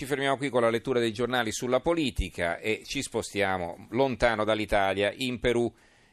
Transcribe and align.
Ci 0.00 0.06
fermiamo 0.06 0.38
qui 0.38 0.48
con 0.48 0.62
la 0.62 0.70
lettura 0.70 0.98
dei 0.98 1.12
giornali 1.12 1.52
sulla 1.52 1.80
politica 1.80 2.56
e 2.56 2.84
ci 2.86 3.02
spostiamo 3.02 3.88
lontano 3.90 4.44
dall'Italia, 4.44 5.12
in 5.14 5.38
Perù, 5.40 5.70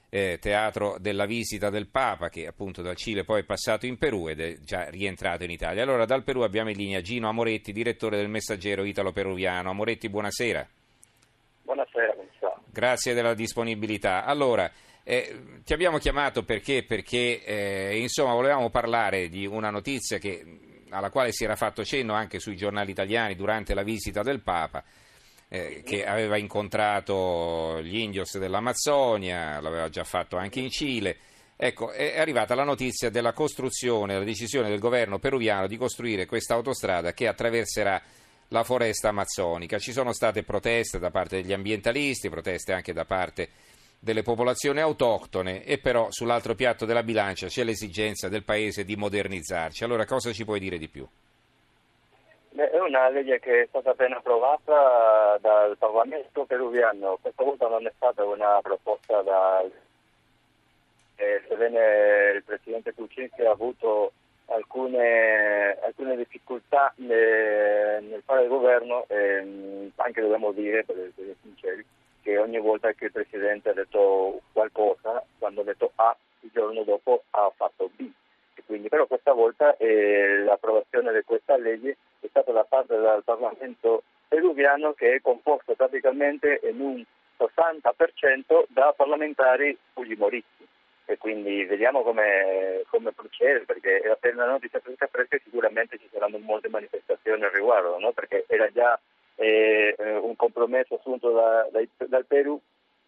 eh, 0.09 0.39
teatro 0.41 0.97
della 0.99 1.25
visita 1.25 1.69
del 1.69 1.87
Papa, 1.87 2.27
che 2.27 2.47
appunto 2.47 2.81
dal 2.81 2.97
Cile 2.97 3.23
poi 3.23 3.39
è 3.39 3.45
passato 3.45 3.85
in 3.85 3.97
Perù 3.97 4.27
ed 4.27 4.41
è 4.41 4.57
già 4.59 4.89
rientrato 4.89 5.45
in 5.45 5.51
Italia. 5.51 5.83
Allora 5.83 6.03
dal 6.03 6.25
Perù 6.25 6.41
abbiamo 6.41 6.69
in 6.69 6.75
linea 6.75 6.99
Gino 6.99 7.29
Amoretti, 7.29 7.71
direttore 7.71 8.17
del 8.17 8.27
Messaggero 8.27 8.83
Italo-Peruviano. 8.83 9.69
Amoretti, 9.69 10.09
buonasera. 10.09 10.67
Buonasera, 11.63 12.13
Gonzalo. 12.13 12.63
Grazie 12.69 13.13
della 13.13 13.35
disponibilità. 13.35 14.25
Allora, 14.25 14.69
eh, 15.01 15.61
ti 15.63 15.71
abbiamo 15.71 15.97
chiamato 15.97 16.43
perché, 16.43 16.83
perché 16.83 17.41
eh, 17.41 17.99
insomma, 17.99 18.33
volevamo 18.33 18.69
parlare 18.69 19.29
di 19.29 19.45
una 19.45 19.69
notizia 19.69 20.17
che 20.17 20.43
alla 20.89 21.09
quale 21.09 21.31
si 21.31 21.43
era 21.43 21.55
fatto 21.55 21.83
cenno 21.83 22.13
anche 22.13 22.39
sui 22.39 22.55
giornali 22.55 22.91
italiani 22.91 23.35
durante 23.35 23.73
la 23.73 23.83
visita 23.83 24.23
del 24.23 24.41
Papa, 24.41 24.83
eh, 25.49 25.83
che 25.85 26.05
aveva 26.05 26.37
incontrato 26.37 27.79
gli 27.81 27.97
indios 27.97 28.37
dell'Amazzonia, 28.37 29.59
l'aveva 29.59 29.89
già 29.89 30.03
fatto 30.03 30.37
anche 30.37 30.59
in 30.59 30.69
Cile. 30.69 31.17
Ecco, 31.55 31.91
è 31.91 32.19
arrivata 32.19 32.53
la 32.53 32.63
notizia 32.63 33.09
della 33.09 33.33
costruzione, 33.33 34.17
la 34.17 34.23
decisione 34.23 34.69
del 34.69 34.79
governo 34.79 35.17
peruviano 35.17 35.65
di 35.67 35.75
costruire 35.75 36.27
questa 36.27 36.53
autostrada 36.53 37.13
che 37.13 37.27
attraverserà 37.27 37.99
la 38.49 38.63
foresta 38.63 39.09
amazzonica. 39.09 39.79
Ci 39.79 39.91
sono 39.91 40.13
state 40.13 40.43
proteste 40.43 40.99
da 40.99 41.09
parte 41.09 41.41
degli 41.41 41.53
ambientalisti, 41.53 42.29
proteste 42.29 42.73
anche 42.73 42.93
da 42.93 43.05
parte 43.05 43.49
delle 43.99 44.21
popolazioni 44.21 44.79
autoctone 44.79 45.63
e 45.63 45.79
però 45.79 46.07
sull'altro 46.09 46.55
piatto 46.55 46.85
della 46.85 47.03
bilancia 47.03 47.47
c'è 47.47 47.63
l'esigenza 47.63 48.29
del 48.29 48.43
paese 48.43 48.83
di 48.83 48.95
modernizzarci. 48.95 49.83
Allora 49.83 50.05
cosa 50.05 50.31
ci 50.31 50.45
puoi 50.45 50.59
dire 50.59 50.77
di 50.77 50.87
più? 50.87 51.07
Beh, 52.51 52.71
è 52.71 52.79
una 52.79 53.09
legge 53.09 53.39
che 53.39 53.61
è 53.61 53.65
stata 53.67 53.91
appena 53.91 54.17
approvata 54.17 55.37
dal 55.39 55.77
Parlamento 55.77 56.45
peruviano, 56.45 57.19
questa 57.21 57.43
volta 57.43 57.67
non 57.67 57.85
è 57.85 57.91
stata 57.95 58.23
una 58.23 58.59
proposta 58.61 59.21
dal... 59.21 59.71
Eh, 61.19 61.43
sebbene 61.47 62.31
il 62.35 62.43
Presidente 62.43 62.93
Kuczynski 62.93 63.41
ha 63.41 63.51
avuto 63.51 64.11
alcune, 64.45 65.77
alcune 65.81 66.15
difficoltà 66.15 66.93
nel, 66.97 68.03
nel 68.03 68.21
fare 68.23 68.43
il 68.43 68.49
governo, 68.49 69.05
eh, 69.07 69.91
anche 69.95 70.21
dobbiamo 70.21 70.51
dire, 70.51 70.83
per 70.83 70.97
essere 70.97 71.35
sinceri, 71.41 71.85
che 72.27 72.37
ogni 72.37 72.59
volta 72.59 72.91
che 72.91 73.05
il 73.05 73.13
Presidente 73.13 73.69
ha 73.69 73.73
detto 73.73 74.41
qualcosa, 74.51 75.23
quando 75.39 75.61
ha 75.61 75.63
detto 75.63 75.93
A, 75.95 76.13
il 76.41 76.49
giorno 76.51 76.83
dopo 76.83 77.23
ha 77.29 77.49
fatto 77.55 77.89
B. 77.95 78.05
Quindi, 78.65 78.89
però 78.89 79.07
questa 79.07 79.31
volta 79.31 79.77
eh, 79.77 80.39
l'approvazione 80.43 81.13
di 81.13 81.21
questa 81.23 81.55
legge 81.55 81.95
è 82.19 82.27
stata 82.27 82.51
da 82.51 82.65
parte 82.65 82.97
del 82.97 83.21
Parlamento 83.23 84.03
peruviano 84.27 84.91
che 84.91 85.13
è 85.13 85.21
composto 85.21 85.73
praticamente 85.75 86.59
in 86.63 86.81
un 86.81 87.01
60% 87.39 88.65
da 88.67 88.93
parlamentari 88.93 89.77
fujimoristi. 89.93 90.67
E 91.05 91.17
quindi 91.17 91.63
vediamo 91.63 92.01
come, 92.01 92.83
come 92.89 93.13
procede, 93.13 93.63
perché 93.63 93.99
è 93.99 94.09
appena 94.09 94.43
la 94.43 94.51
notizia 94.51 94.81
fresca 94.81 95.07
sicuramente 95.41 95.97
ci 95.97 96.09
saranno 96.11 96.39
molte 96.39 96.67
manifestazioni 96.67 97.41
al 97.45 97.51
riguardo, 97.51 97.97
no? 97.99 98.11
perché 98.11 98.43
era 98.49 98.69
già 98.69 98.99
eh, 99.37 99.95
un 100.21 100.35
compromesso 100.35 100.95
assunto 100.95 101.31
da, 101.31 101.67
da, 101.71 101.81
dal 102.07 102.25
Perù 102.25 102.59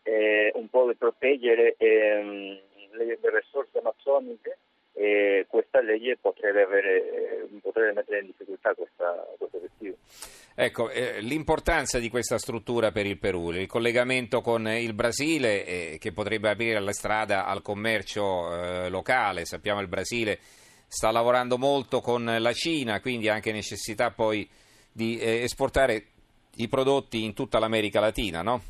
eh, 0.03 0.52
un 0.55 0.69
po' 0.69 0.88
di 0.88 0.95
proteggere 0.95 1.75
ehm, 1.77 2.59
le, 2.91 3.05
le, 3.05 3.39
risorse 3.39 3.80
amazzoniche 3.80 4.57
e 4.94 5.45
questa 5.47 5.81
legge 5.81 6.17
potrebbe, 6.19 6.63
avere, 6.63 7.47
potrebbe 7.61 7.94
mettere 7.94 8.19
in 8.19 8.25
difficoltà 8.27 8.73
questa, 8.73 9.27
questo 9.38 9.57
obiettivo. 9.57 9.95
Ecco, 10.55 10.89
eh, 10.89 11.22
l'importanza 11.22 12.00
di 12.00 12.09
questa 12.09 12.38
struttura 12.38 12.91
per 12.91 13.05
il 13.05 13.17
Perù, 13.17 13.52
il 13.52 13.67
collegamento 13.67 14.41
con 14.41 14.67
il 14.67 14.94
Brasile 14.94 15.66
eh, 15.66 15.97
che 16.00 16.11
potrebbe 16.11 16.50
aprire 16.50 16.80
la 16.80 16.91
strada 16.91 17.45
al 17.45 17.61
commercio 17.61 18.53
eh, 18.53 18.90
locale, 18.90 19.46
sappiamo 19.46 19.78
che 19.78 19.84
il 19.85 19.90
Brasile 19.90 20.40
sta 20.88 21.11
lavorando 21.11 21.57
molto 21.57 22.01
con 22.01 22.25
la 22.25 22.51
Cina, 22.51 23.00
quindi 23.00 23.29
anche 23.29 23.53
necessità 23.53 24.11
poi 24.11 24.50
di 24.91 25.17
eh, 25.19 25.44
esportare 25.44 26.07
i 26.57 26.67
prodotti 26.67 27.23
in 27.23 27.33
tutta 27.33 27.59
l'America 27.59 27.99
Latina, 27.99 28.41
no? 28.41 28.61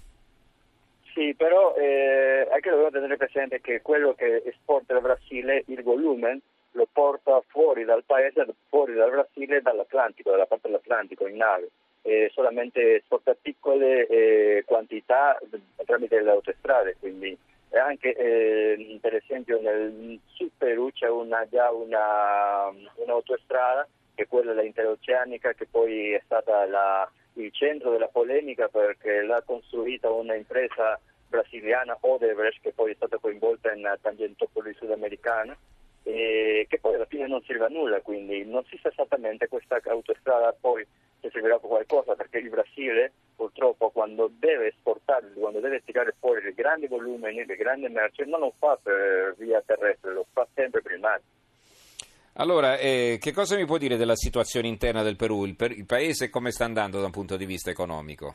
Sì, 1.14 1.34
però 1.36 1.76
eh, 1.76 2.48
anche 2.52 2.70
dobbiamo 2.70 2.92
tenere 2.92 3.18
presente 3.18 3.62
che 3.62 3.82
quello 3.82 4.14
che 4.14 4.44
esporta 4.46 4.94
il 4.94 5.02
Brasile, 5.02 5.64
il 5.68 5.84
volume, 5.84 6.40
lo 6.72 6.88
porta 6.92 7.42
fuori 7.48 7.84
dal 7.84 8.04
paese, 8.06 8.46
fuori 8.70 8.94
dal 8.94 9.10
Brasile, 9.10 9.62
dall'Atlantico, 9.62 10.32
dalla 10.32 10.46
parte 10.46 10.68
dell'Atlantico 10.68 11.28
in 11.28 11.38
nave. 11.38 11.70
Eh, 12.02 12.30
solamente 12.34 12.96
esporta 12.98 13.36
piccole 13.40 14.08
eh, 14.08 14.64
quantità 14.66 15.38
tramite 15.86 16.22
le 16.22 16.32
autostrade, 16.32 16.96
quindi 16.98 17.38
anche 17.72 18.16
eh, 18.16 18.98
per 19.02 19.16
esempio 19.16 19.60
nel 19.62 20.20
Sud 20.28 20.52
Perù 20.58 20.92
c'è 20.92 21.10
una, 21.10 21.46
già 21.50 21.70
una, 21.72 22.74
un'autostrada 22.96 23.88
che 24.16 24.24
è 24.24 24.28
quella 24.28 24.62
interoceanica 24.64 25.54
che 25.54 25.68
poi 25.70 26.14
è 26.14 26.22
stata 26.24 26.66
la, 26.66 27.10
il 27.34 27.52
centro 27.54 27.92
della 27.92 28.08
polemica 28.08 28.68
perché 28.68 29.22
l'ha 29.22 29.42
costruita 29.46 30.10
una 30.10 30.36
impresa 30.36 31.00
brasiliana 31.28 31.98
Odebrecht 32.00 32.62
che 32.62 32.74
poi 32.74 32.92
è 32.92 32.96
stata 32.96 33.18
coinvolta 33.18 33.72
in 33.72 33.88
Tangentopoli 34.02 34.74
sudamericana 34.74 35.56
e 36.04 36.66
che 36.68 36.80
poi 36.80 36.96
alla 36.96 37.06
fine 37.06 37.28
non 37.28 37.44
serve 37.44 37.66
a 37.66 37.70
nulla, 37.70 38.02
quindi 38.02 38.44
non 38.46 38.64
si 38.66 38.80
sa 38.82 38.90
esattamente 38.90 39.48
questa 39.48 39.80
autostrada 39.86 40.56
poi 40.60 40.86
se 41.22 41.30
servirà 41.32 41.60
per 41.60 41.70
qualcosa 41.70 42.16
perché 42.16 42.40
il 42.40 42.50
Brasile 42.50 43.12
purtroppo 43.36 43.90
quando 43.92 44.30
deve 44.38 44.68
esportare, 44.68 45.32
quando 45.34 45.60
deve 45.60 45.82
tirare 45.86 46.16
fuori 46.20 46.42
dei 46.42 46.54
grandi 46.54 46.88
volumi, 46.88 47.46
le 47.46 47.56
grandi 47.56 47.88
merci, 47.88 48.26
non 48.26 48.42
lo 48.42 48.54
fa 48.58 48.78
per 48.82 49.36
via 49.38 49.62
terrestre, 49.66 50.12
lo 50.12 50.26
fa 50.34 50.46
sempre 50.54 50.82
per 50.82 50.92
il 50.94 51.00
mare. 51.00 51.22
Allora, 52.40 52.78
eh, 52.78 53.18
che 53.20 53.34
cosa 53.34 53.58
mi 53.58 53.66
può 53.66 53.78
dire 53.78 53.98
della 53.98 54.16
situazione 54.16 54.70
interna 54.70 55.04
del 55.04 55.18
Perù? 55.18 55.44
Il, 55.44 55.58
per- 55.58 55.72
il, 55.72 55.86
paese 55.86 56.30
come 56.30 56.52
sta 56.52 56.64
andando 56.64 57.00
da 57.00 57.08
un 57.08 57.12
punto 57.12 57.36
di 57.36 57.46
vista 57.46 57.70
economico? 57.70 58.34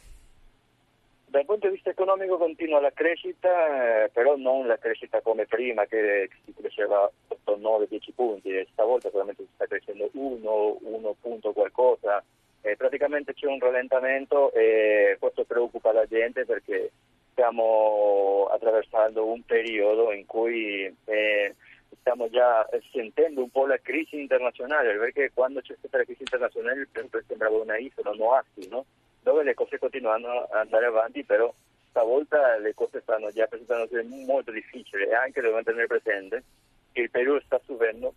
Dal 1.25 1.47
punto 1.47 1.69
di 1.69 1.73
vista 1.73 1.89
economico 1.89 2.37
continua 2.37 2.81
la 2.81 2.93
crescita, 2.93 4.05
eh, 4.05 4.11
però 4.11 4.37
non 4.37 4.67
la 4.67 4.77
crescita 4.77 5.23
come 5.23 5.47
prima 5.47 5.87
che 5.87 6.29
si 6.45 6.53
cresceva 6.53 7.11
8, 7.29 7.57
9, 7.59 7.87
10 7.89 8.13
punti, 8.13 8.51
e 8.51 8.69
stavolta 8.73 9.09
solamente 9.09 9.43
si 9.43 9.49
sta 9.55 9.65
crescendo 9.65 10.11
1, 10.13 10.79
1 10.83 11.17
punto 11.23 11.53
qualcosa, 11.53 12.23
eh, 12.61 12.77
praticamente 12.77 13.33
c'è 13.33 13.47
un 13.47 13.59
rallentamento 13.59 14.53
e 14.53 15.17
questo 15.19 15.45
preoccupa 15.45 15.93
la 15.95 16.05
gente 16.05 16.45
perché 16.45 16.91
stiamo 17.31 18.51
attraversando 18.53 19.25
un 19.25 19.43
periodo 19.47 20.13
in 20.13 20.27
cui 20.27 20.95
eh, 21.07 21.55
stiamo 22.05 22.29
già 22.29 22.69
sentendo 22.93 23.41
un 23.41 23.49
po' 23.49 23.65
la 23.65 23.79
crisi 23.79 24.21
internazionale, 24.21 24.95
perché 24.99 25.31
quando 25.33 25.63
c'è 25.63 25.75
stata 25.79 25.97
la 25.97 26.05
crisi 26.05 26.21
internazionale 26.21 26.81
il 26.81 26.89
Perù 26.93 27.09
sembrava 27.27 27.57
una 27.57 27.79
isola, 27.79 28.11
un 28.11 28.21
oasi, 28.21 28.69
no? 28.69 28.85
dove 29.23 29.43
le 29.43 29.55
cose 29.55 29.79
continuano 29.79 30.43
ad 30.43 30.53
andare 30.53 30.85
avanti, 30.85 31.25
però 31.25 31.51
stavolta 31.89 32.59
le 32.59 32.75
cose 32.75 33.01
stanno 33.01 33.31
già 33.31 33.47
presentando 33.47 33.89
molto 34.27 34.51
difficili 34.51 35.05
e 35.05 35.15
anche 35.15 35.41
dobbiamo 35.41 35.63
tenere 35.63 35.87
presente 35.87 36.43
che 36.93 37.01
il 37.01 37.11
Perù 37.11 37.41
sta 37.41 37.59
subendo 37.65 38.13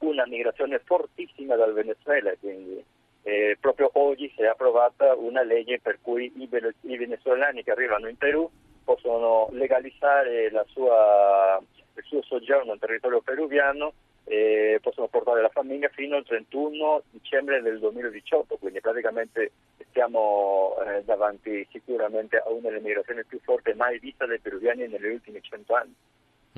una 0.00 0.26
migrazione 0.26 0.78
fortissima 0.78 1.56
dal 1.56 1.72
Venezuela, 1.72 2.30
quindi 2.38 2.84
eh, 3.22 3.56
proprio 3.58 3.90
oggi 3.94 4.30
si 4.36 4.42
è 4.42 4.46
approvata 4.48 5.14
una 5.14 5.42
legge 5.42 5.80
per 5.80 5.98
cui 6.02 6.30
i, 6.36 6.48
i 6.82 6.96
venezuelani 6.98 7.64
che 7.64 7.70
arrivano 7.70 8.06
in 8.06 8.18
Perù 8.18 8.48
possono 8.84 9.48
legalizzare 9.52 10.50
sua, 10.66 11.58
il 11.74 11.77
suo 12.08 12.22
soggiorno 12.22 12.72
nel 12.72 12.80
territorio 12.80 13.20
peruviano 13.20 13.92
e 14.24 14.78
possono 14.82 15.06
portare 15.08 15.40
la 15.40 15.48
famiglia 15.48 15.88
fino 15.88 16.16
al 16.16 16.24
31 16.24 17.02
dicembre 17.10 17.62
del 17.62 17.78
2018, 17.78 18.56
quindi 18.56 18.80
praticamente 18.80 19.52
siamo 19.92 20.76
eh, 20.84 21.02
davanti 21.04 21.66
sicuramente 21.70 22.36
a 22.36 22.50
una 22.50 22.68
delle 22.68 22.80
migrazioni 22.80 23.24
più 23.24 23.40
forti 23.42 23.72
mai 23.74 23.98
vista 23.98 24.26
dai 24.26 24.38
peruviani 24.38 24.86
negli 24.86 25.06
ultimi 25.06 25.40
cento 25.42 25.74
anni. 25.74 25.94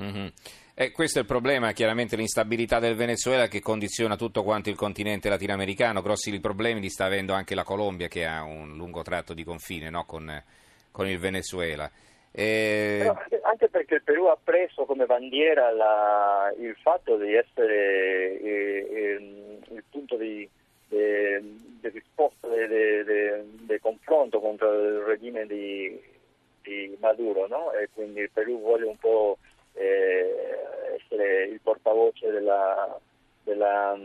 Mm-hmm. 0.01 0.27
E 0.73 0.91
questo 0.91 1.19
è 1.19 1.21
il 1.21 1.27
problema, 1.27 1.73
chiaramente 1.73 2.15
l'instabilità 2.15 2.79
del 2.79 2.95
Venezuela 2.95 3.47
che 3.47 3.59
condiziona 3.59 4.15
tutto 4.15 4.41
quanto 4.41 4.69
il 4.69 4.75
continente 4.75 5.29
latinoamericano, 5.29 6.01
grossi 6.01 6.37
problemi 6.39 6.79
li 6.79 6.89
sta 6.89 7.05
avendo 7.05 7.33
anche 7.33 7.55
la 7.55 7.63
Colombia 7.63 8.07
che 8.07 8.25
ha 8.25 8.43
un 8.43 8.75
lungo 8.75 9.01
tratto 9.01 9.33
di 9.33 9.43
confine 9.43 9.89
no? 9.89 10.05
con, 10.05 10.43
con, 10.91 11.07
il 11.07 11.19
Venezuela. 11.19 11.91
E... 12.33 12.97
Però 12.99 13.17
anche 13.43 13.67
perché 13.67 13.95
il 13.95 14.03
Perù 14.03 14.25
ha 14.25 14.37
preso 14.41 14.85
come 14.85 15.05
bandiera 15.05 15.69
la, 15.71 16.53
il 16.57 16.75
fatto 16.81 17.17
di 17.17 17.33
essere 17.33 18.39
eh, 18.39 18.87
eh, 18.89 19.73
il 19.73 19.83
punto 19.89 20.15
di, 20.15 20.49
di, 20.87 20.97
di 21.81 21.89
risposta, 21.89 22.47
di, 22.47 23.79
confronto 23.81 24.39
contro 24.39 24.71
il 24.71 24.99
regime 24.99 25.45
di, 25.45 26.01
di 26.61 26.95
Maduro, 27.01 27.47
no? 27.47 27.73
e 27.73 27.89
quindi 27.93 28.21
il 28.21 28.29
Perù 28.31 28.59
vuole 28.61 28.85
un 28.85 28.97
po' 28.97 29.37
eh, 29.73 30.95
essere 30.95 31.45
il 31.45 31.59
portavoce 31.61 32.31
della, 32.31 32.97
della, 33.43 33.97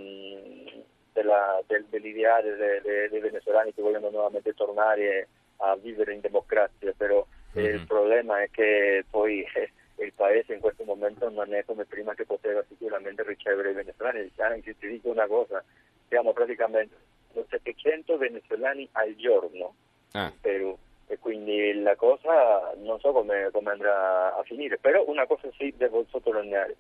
della, 1.13 1.63
del, 1.67 1.85
dell'ideale 1.89 2.57
dei, 2.83 3.09
dei, 3.09 3.21
venezuelani 3.21 3.73
che 3.73 3.83
vogliono 3.83 4.11
nuovamente 4.11 4.53
tornare 4.55 5.29
a 5.59 5.77
vivere 5.77 6.15
in 6.15 6.21
democrazia, 6.21 6.93
però 6.97 7.25
mm-hmm. 7.61 7.75
il 7.75 7.87
problema 7.87 8.43
è 8.43 8.51
che 8.51 9.05
poi 9.11 9.43
eh, 9.55 9.71
il 10.05 10.13
paese 10.13 10.55
in 10.55 10.61
questo 10.61 10.85
momento 10.85 11.29
non 11.31 11.53
è 11.55 11.65
come 11.65 11.85
prima 11.85 12.15
che 12.15 12.25
poteva 12.25 12.65
sicuramente 12.69 13.23
ricevere 13.23 13.71
i 13.71 13.75
venezuelani. 13.75 14.31
Anzi, 14.37 14.77
ti 14.79 14.89
dico 14.89 15.11
una 15.11 15.27
cosa, 15.27 15.63
siamo 16.09 16.33
praticamente 16.33 16.95
700 17.49 18.17
venezuelani 18.17 18.89
al 18.93 19.15
giorno 19.17 19.75
ah. 20.13 20.27
in 20.27 20.41
Perù 20.41 20.77
e 21.09 21.19
quindi 21.19 21.73
la 21.83 21.95
cosa 21.95 22.73
non 22.83 22.99
so 22.99 23.13
come, 23.13 23.51
come, 23.53 23.71
andrà 23.71 24.35
a 24.37 24.43
finire, 24.43 24.79
però 24.79 25.05
una 25.07 25.27
cosa 25.27 25.49
sì 25.57 25.73
devo 25.77 26.05
sottolineare, 26.09 26.77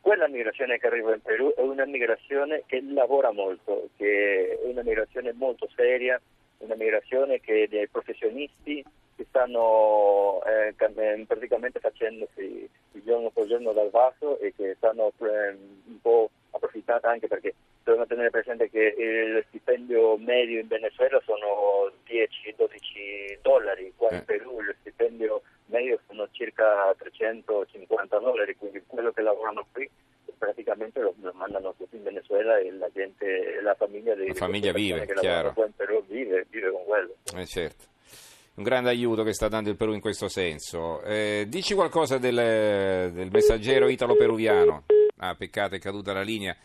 quella 0.00 0.26
migrazione 0.26 0.78
che 0.78 0.86
arriva 0.86 1.14
in 1.14 1.20
Perù 1.20 1.52
è 1.54 1.60
una 1.60 1.84
migrazione 1.84 2.64
che 2.66 2.82
lavora 2.82 3.30
molto, 3.30 3.90
che 3.96 4.58
è 4.60 4.66
una 4.66 4.82
migrazione 4.82 5.32
molto 5.32 5.68
seria, 5.76 6.20
una 6.58 6.74
migrazione 6.74 7.40
che 7.40 7.68
dei 7.68 7.88
professionisti 7.88 8.82
che 9.16 9.26
stanno 9.28 10.40
eh, 10.44 10.74
eh 10.76 11.24
praticamente 11.26 11.80
facendosi 11.80 12.68
il 12.92 13.02
giorno 13.04 13.30
per 13.30 13.46
giorno 13.46 13.72
dal 13.72 13.90
vaso 13.90 14.38
e 14.38 14.52
che 14.56 14.74
stanno 14.76 15.12
eh, 15.20 15.56
un 15.86 16.00
po' 16.00 16.30
approfittando 16.50 17.06
anche 17.08 17.28
perché 17.28 17.54
dobbiamo 17.82 18.06
tenere 18.06 18.30
presente 18.30 18.70
che 18.70 18.94
il 18.96 19.44
stipendio 19.48 20.16
medio 20.18 20.60
in 20.60 20.68
Venezuela 20.68 21.20
sono 21.24 21.90
10-12 22.06 23.38
dollari, 23.42 23.92
qua 23.96 24.08
in 24.10 24.16
eh. 24.16 24.22
Perù 24.22 24.60
il 24.60 24.74
stipendio 24.80 25.42
medio 25.66 25.98
sono 26.06 26.28
circa 26.30 26.94
350 26.96 28.18
dollari, 28.18 28.56
quindi 28.56 28.82
quello 28.86 29.10
che 29.10 29.22
lavorano 29.22 29.66
qui 29.72 29.88
praticamente 30.38 31.00
lo, 31.00 31.14
lo 31.20 31.32
mandano 31.34 31.72
tutti 31.76 31.96
in 31.96 32.02
Venezuela 32.02 32.58
e 32.58 32.72
la 32.72 32.90
gente, 32.92 33.60
la 33.62 33.74
famiglia, 33.74 34.14
dei, 34.14 34.28
la 34.28 34.34
famiglia 34.34 34.72
vive, 34.72 35.06
chiaro. 35.06 35.52
Qua 35.52 35.66
in 35.66 35.74
Perù 35.74 36.04
vive, 36.06 36.46
vive 36.50 36.70
con 36.70 36.84
quello. 36.84 37.14
Eh 37.36 37.46
certo 37.46 37.91
un 38.54 38.64
grande 38.64 38.90
aiuto 38.90 39.22
che 39.22 39.32
sta 39.32 39.48
dando 39.48 39.70
il 39.70 39.76
Perù 39.76 39.94
in 39.94 40.00
questo 40.00 40.28
senso. 40.28 41.02
Eh, 41.02 41.46
dici 41.48 41.74
qualcosa 41.74 42.18
del, 42.18 43.10
del 43.12 43.30
messaggero 43.30 43.88
italo-peruviano. 43.88 44.84
Ah, 45.18 45.34
peccato, 45.34 45.74
è 45.76 45.78
caduta 45.78 46.12
la 46.12 46.22
linea. 46.22 46.56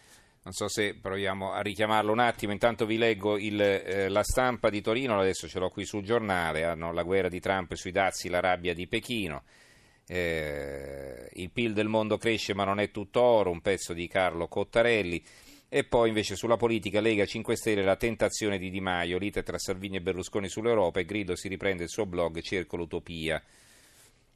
Non 0.43 0.53
so 0.53 0.67
se 0.69 0.95
proviamo 0.95 1.51
a 1.51 1.61
richiamarlo 1.61 2.11
un 2.11 2.19
attimo. 2.19 2.51
Intanto 2.51 2.85
vi 2.85 2.97
leggo 2.97 3.37
il, 3.37 3.61
eh, 3.61 4.09
la 4.09 4.23
stampa 4.23 4.69
di 4.69 4.81
Torino, 4.81 5.19
adesso 5.19 5.47
ce 5.47 5.59
l'ho 5.59 5.69
qui 5.69 5.85
sul 5.85 6.03
giornale. 6.03 6.63
Hanno 6.63 6.91
la 6.91 7.03
guerra 7.03 7.29
di 7.29 7.39
Trump 7.39 7.73
sui 7.73 7.91
dazi, 7.91 8.29
la 8.29 8.39
rabbia 8.39 8.73
di 8.73 8.87
Pechino. 8.87 9.43
Eh, 10.07 11.29
il 11.33 11.51
PIL 11.51 11.73
del 11.73 11.89
mondo 11.89 12.17
cresce 12.17 12.53
ma 12.53 12.63
non 12.63 12.79
è 12.79 12.91
tutto 12.91 13.21
oro, 13.21 13.51
un 13.51 13.59
pezzo 13.59 13.93
di 13.93 14.07
Carlo 14.07 14.47
Cottarelli. 14.47 15.21
E 15.69 15.83
poi 15.83 16.07
invece 16.07 16.37
sulla 16.37 16.55
politica 16.55 17.01
Lega 17.01 17.25
5 17.25 17.57
Stelle 17.57 17.83
la 17.83 17.97
tentazione 17.97 18.57
di 18.57 18.69
Di 18.69 18.79
Maio, 18.79 19.17
lite 19.17 19.43
tra 19.43 19.57
Salvini 19.57 19.97
e 19.97 20.01
Berlusconi 20.01 20.47
sull'Europa 20.47 21.01
e 21.01 21.05
Grido 21.05 21.35
si 21.35 21.49
riprende 21.49 21.83
il 21.83 21.89
suo 21.89 22.05
blog 22.05 22.39
Cerco 22.39 22.77
l'Utopia. 22.77 23.43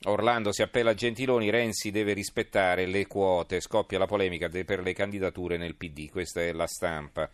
Orlando 0.06 0.52
si 0.52 0.62
appella 0.62 0.92
a 0.92 0.94
Gentiloni, 0.94 1.50
Renzi 1.50 1.90
deve 1.90 2.12
rispettare 2.12 2.86
le 2.86 3.08
quote, 3.08 3.62
scoppia 3.62 3.98
la 3.98 4.08
polemica 4.08 4.50
per 4.50 4.82
le 4.82 4.94
candidature 4.94 5.56
nel 5.56 5.78
PD, 5.78 6.10
questa 6.10 6.42
è 6.42 6.52
la 6.52 6.68
stampa. 6.68 7.30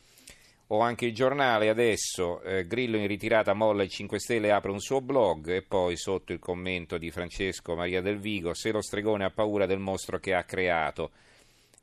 Ho 0.67 0.79
anche 0.79 1.05
il 1.05 1.15
giornale 1.15 1.69
adesso, 1.69 2.41
eh, 2.41 2.67
Grillo 2.67 2.97
in 2.97 3.07
ritirata 3.07 3.53
molla 3.53 3.81
i 3.81 3.89
5 3.89 4.19
Stelle 4.19 4.51
apre 4.51 4.69
un 4.69 4.81
suo 4.81 5.01
blog. 5.01 5.47
E 5.47 5.61
poi 5.63 5.95
sotto 5.95 6.33
il 6.33 6.39
commento 6.39 6.97
di 6.97 7.09
Francesco 7.09 7.73
Maria 7.73 8.01
del 8.01 8.19
Vigo, 8.19 8.53
se 8.53 8.71
lo 8.71 8.81
stregone 8.81 9.23
ha 9.23 9.31
paura 9.31 9.65
del 9.65 9.79
mostro 9.79 10.19
che 10.19 10.33
ha 10.33 10.43
creato 10.43 11.11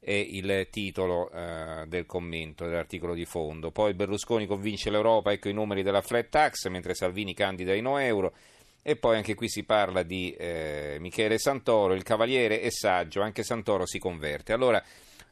è 0.04 0.12
il 0.12 0.68
titolo 0.70 1.30
eh, 1.30 1.84
del 1.86 2.04
commento 2.04 2.66
dell'articolo 2.66 3.14
di 3.14 3.24
fondo. 3.24 3.70
Poi 3.70 3.94
Berlusconi 3.94 4.46
convince 4.46 4.90
l'Europa, 4.90 5.32
ecco 5.32 5.48
i 5.48 5.54
numeri 5.54 5.82
della 5.82 6.02
flat 6.02 6.28
tax, 6.28 6.68
mentre 6.68 6.94
Salvini 6.94 7.32
candida 7.32 7.72
i 7.72 7.80
no 7.80 7.96
euro. 7.96 8.34
E 8.82 8.96
poi 8.96 9.16
anche 9.16 9.34
qui 9.34 9.48
si 9.48 9.64
parla 9.64 10.02
di 10.02 10.30
eh, 10.32 10.98
Michele 11.00 11.38
Santoro, 11.38 11.94
il 11.94 12.02
cavaliere 12.02 12.60
è 12.60 12.68
saggio, 12.68 13.22
anche 13.22 13.42
Santoro 13.42 13.86
si 13.86 13.98
converte. 13.98 14.52
Allora, 14.52 14.82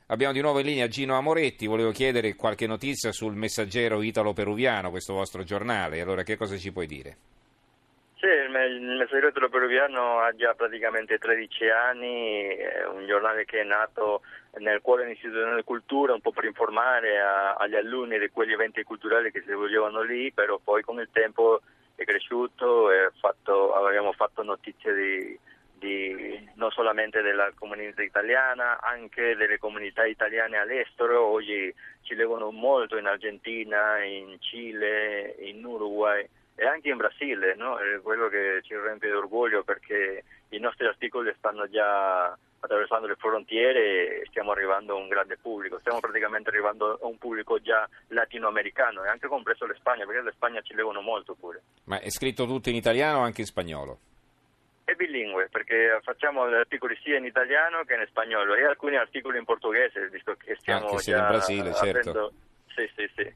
abbiamo 0.07 0.33
di 0.33 0.41
nuovo 0.41 0.61
in 0.61 0.67
linea 0.67 0.89
Gino 0.89 1.19
Amoretti, 1.19 1.67
volevo 1.67 1.91
chiedere 1.91 2.35
qualche 2.35 2.67
notizia 2.67 3.13
sul 3.13 3.35
messaggero 3.35 4.01
italo-peruviano, 4.01 4.89
questo 4.89 5.13
vostro 5.13 5.43
giornale, 5.43 6.01
allora 6.01 6.23
che 6.23 6.39
cosa 6.39 6.57
ci 6.57 6.73
puoi 6.73 6.87
dire? 6.87 7.17
Il 8.61 8.97
Messaggero 8.99 9.49
Peruviano 9.49 10.19
ha 10.21 10.35
già 10.35 10.53
praticamente 10.55 11.19
13 11.19 11.69
anni, 11.71 12.45
è 12.49 12.87
un 12.87 13.07
giornale 13.07 13.45
che 13.45 13.61
è 13.61 13.65
nato 13.65 14.23
nel 14.59 14.83
cuore 14.83 15.05
dell'Istituto 15.05 15.39
dell'Istituto 15.39 15.65
Cultura 15.65 16.13
un 16.13 16.21
po' 16.21 16.33
per 16.33 16.45
informare 16.45 17.19
a, 17.19 17.55
agli 17.55 17.77
alunni 17.77 18.19
di 18.19 18.29
quegli 18.29 18.53
eventi 18.53 18.83
culturali 18.83 19.33
che 19.33 19.41
si 19.41 19.51
svolgevano 19.51 20.03
lì, 20.03 20.33
però 20.33 20.59
poi 20.63 20.83
con 20.83 21.01
il 21.01 21.09
tempo 21.11 21.61
è 21.95 22.05
cresciuto 22.05 22.91
e 22.91 23.11
fatto, 23.19 23.73
abbiamo 23.75 24.13
fatto 24.13 24.43
notizie 24.43 24.95
di, 24.95 25.39
di, 25.79 26.51
non 26.55 26.71
solamente 26.71 27.23
della 27.23 27.51
comunità 27.55 28.03
italiana, 28.03 28.81
anche 28.81 29.35
delle 29.35 29.59
comunità 29.59 30.05
italiane 30.05 30.59
all'estero, 30.59 31.25
oggi 31.25 31.75
ci 32.03 32.15
leggono 32.15 32.51
molto 32.51 32.99
in 32.99 33.07
Argentina, 33.07 34.03
in 34.03 34.37
Cile, 34.41 35.37
in 35.39 35.65
Uruguay 35.65 36.29
e 36.55 36.67
anche 36.67 36.91
in 36.91 36.97
Brasile, 36.97 37.55
no? 37.55 37.77
è 37.79 38.01
quello 38.01 38.29
che 38.29 38.61
ci 38.63 38.77
riempie 38.77 39.09
di 39.11 39.17
orgoglio 39.17 39.63
perché 39.65 40.25
i 40.51 40.59
nostri 40.59 40.87
articoli 40.87 41.33
stanno 41.37 41.69
già 41.69 42.37
attraversando 42.65 43.09
le 43.09 43.17
frontiere 43.17 44.21
e 44.21 44.27
stiamo 44.27 44.53
arrivando 44.53 44.95
a 44.95 45.01
un 45.01 45.09
grande 45.09 45.37
pubblico, 45.37 45.81
stiamo 45.81 45.99
praticamente 45.99 46.49
arrivando 46.51 46.99
a 47.03 47.07
un 47.07 47.19
pubblico 47.19 47.61
già 47.61 47.89
latinoamericano 48.09 49.05
e 49.05 49.09
anche 49.09 49.27
compreso 49.27 49.67
l'Espagna, 49.67 50.07
perché 50.07 50.23
l'Espagna 50.23 50.61
ci 50.61 50.75
leggono 50.75 51.01
molto 51.01 51.35
pure. 51.35 51.63
Ma 51.85 52.01
è 52.01 52.09
scritto 52.11 52.47
tutto 52.47 52.69
in 52.69 52.77
italiano 52.77 53.19
o 53.19 53.23
anche 53.23 53.41
in 53.41 53.47
spagnolo? 53.49 53.99
È 54.85 54.93
bilingue, 54.95 55.49
perché 55.51 55.99
facciamo 56.03 56.43
articoli 56.43 56.97
sia 57.03 57.17
in 57.17 57.25
italiano 57.25 57.83
che 57.85 57.95
in 57.95 58.07
spagnolo 58.07 58.55
e 58.55 58.65
alcuni 58.65 58.97
articoli 58.97 59.39
in 59.39 59.45
portoghese, 59.45 60.09
visto 60.11 60.37
che 60.37 60.57
stiamo 60.61 60.91
anche 60.91 61.03
già 61.03 61.19
in 61.19 61.27
Brasile, 61.27 61.75
certo. 61.75 62.33
Sì, 62.75 62.89
sì, 62.95 63.11
sì. 63.17 63.35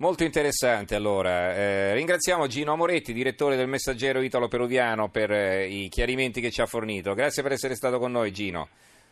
Molto 0.00 0.22
interessante 0.22 0.94
allora. 0.94 1.56
Eh, 1.56 1.94
ringraziamo 1.94 2.46
Gino 2.46 2.72
Amoretti, 2.72 3.12
direttore 3.12 3.56
del 3.56 3.66
Messaggero 3.66 4.20
Italo-Peruviano, 4.20 5.08
per 5.08 5.32
eh, 5.32 5.66
i 5.66 5.88
chiarimenti 5.88 6.40
che 6.40 6.52
ci 6.52 6.60
ha 6.60 6.66
fornito. 6.66 7.14
Grazie 7.14 7.42
per 7.42 7.50
essere 7.50 7.74
stato 7.74 7.98
con 7.98 8.12
noi 8.12 8.30
Gino. 8.30 8.68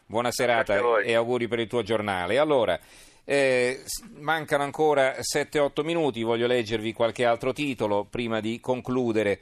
Buona 0.06 0.30
serata 0.30 1.00
e 1.00 1.14
auguri 1.14 1.48
per 1.48 1.58
il 1.58 1.66
tuo 1.66 1.82
giornale. 1.82 2.38
Allora, 2.38 2.78
eh, 3.24 3.82
mancano 4.18 4.62
ancora 4.62 5.16
7-8 5.18 5.82
minuti, 5.82 6.22
voglio 6.22 6.46
leggervi 6.46 6.92
qualche 6.92 7.24
altro 7.24 7.52
titolo 7.52 8.06
prima 8.08 8.38
di 8.38 8.60
concludere. 8.60 9.34